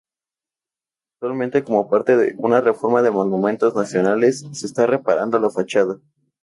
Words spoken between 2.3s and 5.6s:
una reforma de Monumentos nacionales se está reparando la